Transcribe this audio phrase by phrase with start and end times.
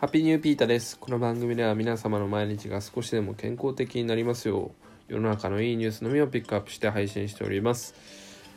[0.00, 0.96] ハッピーニューピータです。
[0.96, 4.70] この番組では皆様の毎日が少しでも健康的になりますよ
[5.08, 7.96] う、世の中のいいニュースのみをピックアップして配信しております。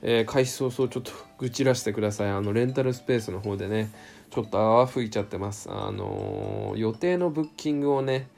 [0.00, 2.30] えー、開始早々ちょっと愚痴らせてください。
[2.30, 3.90] あの、レンタルスペースの方でね、
[4.30, 5.72] ちょっと泡吹いちゃってます。
[5.72, 8.28] あのー、予定のブッキングをね、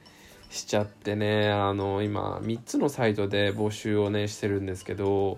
[0.49, 5.37] しちゃってね、あのー、今、3つのサイトで募集をね、してるんですけど、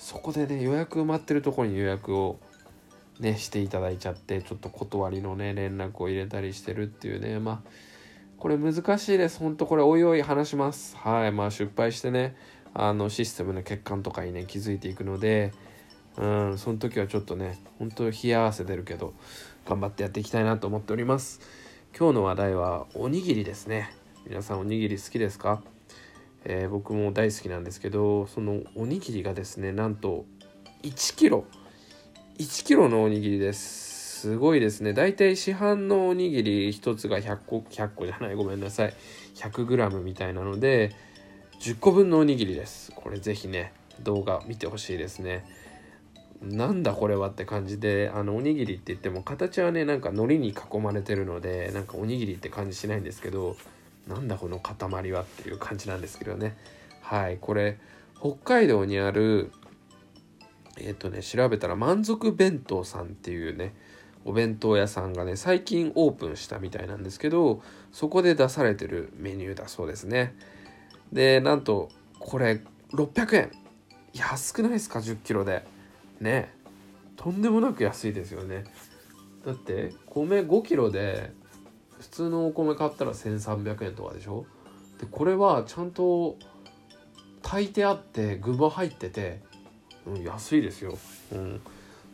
[0.00, 2.40] そこでね、予約埋まってるところに予約を
[3.20, 7.38] ねしていただいちゃってちょっと断りのね連絡を入れたりしてるっていうね。
[7.38, 7.70] まあ
[8.38, 9.38] これ難しいです。
[9.38, 10.96] ほんとこれおいおい話します。
[10.96, 11.32] はい。
[11.32, 12.36] まあ失敗してね
[12.74, 15.52] あのシステムの欠陥とかにね気づいていくので
[16.18, 19.14] うんその時はちょっとね本当冷や汗出るけど
[19.66, 21.40] 頑張ってやっていきたいなと思っております。
[21.98, 23.94] 今日の話題はおにぎりですね。
[24.26, 25.62] 皆さんおにぎり好きですか？
[26.44, 30.26] えー、僕も大好きなんですけどそのおにぎりがですねなんと
[30.82, 31.42] 1 k g
[32.38, 34.20] 1 k g のおにぎりです。
[34.20, 34.92] すごいですね。
[34.92, 38.34] だいたい市販のおにぎり1つが100個100個じゃない？
[38.34, 38.94] ごめんなさい。
[39.36, 40.94] 100g みたいなので
[41.60, 42.92] 10個分のおにぎりです。
[42.94, 45.46] これぜひね動画見てほしいですね。
[46.42, 53.56] なんだこれはって感じであのおにぎりって言っても形はねなんか海苔に囲まれてるのでなんかおにぎりって感じしないんですけど
[54.06, 56.54] なんだこの塊はっていう感じなんですけどね。
[57.00, 57.38] はい。
[57.40, 57.78] これ
[58.20, 59.52] 北海道にある
[60.78, 63.74] えっ、ー、とね調べたら満足弁当さんっていうね
[64.24, 67.62] お弁当屋さんがね最近オープンしたみたいなんですけど
[67.92, 70.34] そこで出されてるメニューだそうですね。
[71.12, 71.88] でなんと
[72.18, 72.60] これ
[72.92, 73.50] 600円。
[74.12, 75.64] 安くないですか？1 0キロで。
[76.20, 76.54] ね。
[77.16, 78.64] とんでもなく安いですよね。
[79.44, 81.32] だって米5キロで
[82.00, 84.46] 普通のお米買ったら1300円とかでしょ？
[84.98, 86.36] でこれはちゃんと
[87.42, 89.40] 炊いてあって具も入ってて
[90.06, 90.96] うん、安いですよ、
[91.32, 91.60] うん、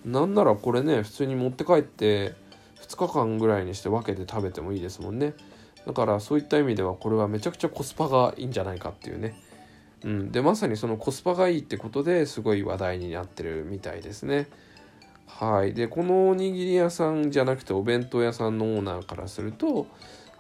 [0.05, 2.35] なんならこれね普通に持って帰って
[2.81, 5.35] 2日間ぐらいにして分けて食べてもいいですもんね。
[5.87, 9.35] だからそういった意味ではこれはめちゃくちゃコスパがいいんじゃないかっていうね。
[10.05, 14.49] うん、でまさにそのコスパがいいってことですごい話題になってるみたいですね。
[15.27, 19.87] はい、でこのおにぎり屋さんじゃなくてお弁当屋さんのオーナーからすると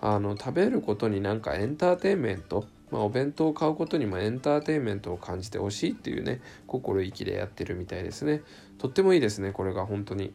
[0.01, 8.43] あの食べることになんかエンターテインメントまあ、お弁当を買うことにもエンターテインメントを感じてほしいっていうね心意気でやってるみたいですね。
[8.77, 10.35] とってもいいですねこれが本当に。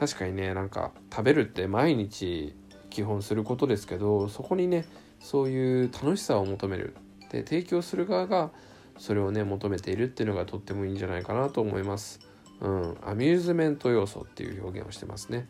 [0.00, 2.54] 確かにねなんか食べるって毎日
[2.88, 4.86] 基本することですけどそこにね
[5.20, 6.96] そういう楽しさを求める。
[7.30, 8.50] で提供する側が
[8.98, 12.20] それをね求めているっていうのがとってもいいんじゃないかなと思います。
[12.62, 15.46] うんアミューズメント要素っていう表現をしてますね。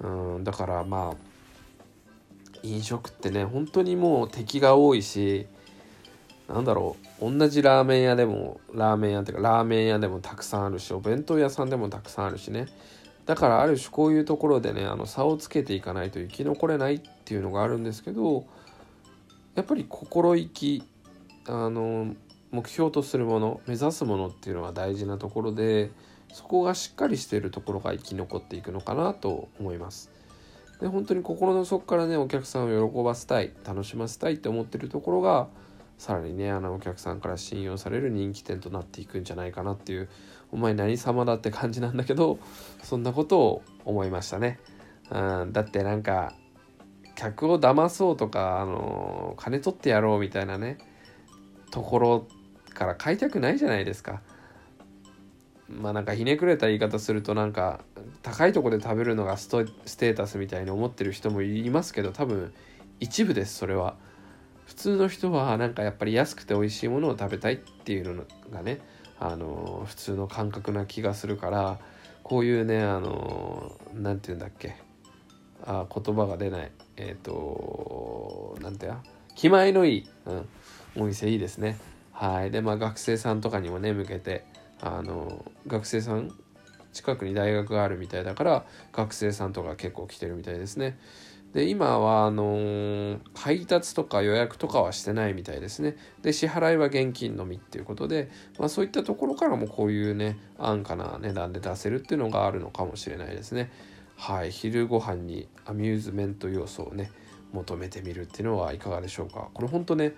[0.00, 1.39] うんだからまあ
[2.62, 5.46] 飲食ってね本当にもう敵が多いし
[6.48, 12.66] なんだろう同じラーメン屋でもラーメン屋っていうかラーメン屋でもたくさんあるしお弁当屋さんでもたくさんあるしね
[13.26, 18.46] だからある種こういうところでねあの差をつけていかないと生き残れないっていうのがあるんですけど
[19.54, 20.82] やっぱり心意気
[21.46, 22.14] あの
[22.50, 25.90] 目標とするもの目指すものっていうのが大事なところで
[26.32, 30.10] そこがしっかりしているところが生き残っていくのかなと思います。
[30.80, 35.48] で本当に心の底からねお客さんを喜ばせたい楽しませたいって思ってるところが
[35.98, 40.08] さらにねあのお客さんから信用される人気店となっていくんじゃないかなっていう
[40.50, 42.38] お前何様だって感じなんだけど
[42.82, 44.58] そんなことを思いましたね。
[45.10, 46.32] うん、だってなんか
[47.20, 50.78] 客を騙そうとか、あの金取ってやろうみたいなね
[51.70, 52.28] ところ
[52.72, 54.22] から買いたくないじゃないですか。
[55.70, 57.80] まあなんかひねくれた言い方するとなんか
[58.22, 62.52] 高いとこで食べるのがストステータスみたいに思ってる人もいますけど多分
[62.98, 63.96] 一部ですそれは。
[64.66, 68.22] 普通の人はなんかやっぱり安くて美味しいものを食べたいっていうの
[68.52, 68.80] がね
[69.18, 71.80] あの普通の感覚な気がするから
[72.22, 74.76] こういうねあの何て言うんだっけ。
[75.62, 76.70] あ言葉が出ない。
[76.96, 79.02] えっ、ー、と何て言うや。
[79.34, 80.48] 気前のいい、うん、
[81.02, 81.76] お店いいですね。
[82.12, 82.50] はい。
[82.50, 84.44] でまあ学生さんとかにもね向けて
[84.82, 86.32] あの学生さん
[86.92, 90.98] 近くに大学があるみたいだから学生さんとか結構来てるみたいですね。
[91.52, 95.96] で今はあのー、配達とか予約とかはしてないみたいですね。
[96.22, 103.72] で支払いは現金のみっていうことで、まあ、そういったところからもこういうね安価な値段で出せるっていうのがあるのかもしれないですね。
[104.16, 107.10] はい昼ご飯にアミューズメント要素をね
[107.52, 109.48] 求めてみるっていうのはいかがでしょうか。
[109.52, 110.14] これほんとね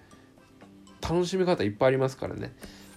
[1.01, 2.53] 楽しみ方いっぱいありますからね。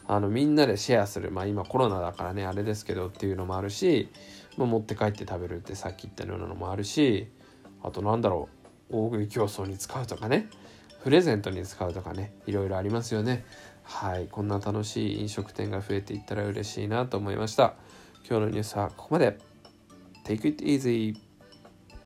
[0.08, 4.10] あのみんなでシェアするまあ今コロナだからねあれですけどっていうのもあるし、
[4.58, 7.28] まあ、持って帰って食べるってさっき言ったようなのもあるし
[7.82, 8.50] あとなんだろ
[8.90, 10.48] う大食い競争に使うとかね
[11.04, 13.46] プレゼントに使うとかねいろいろありますよね。
[13.84, 17.76] はいこんな楽しい飲食店が増えていったら嬉しいなと思いました。
[18.28, 19.38] 今日のニュースはここまで。
[20.26, 21.16] Take it easy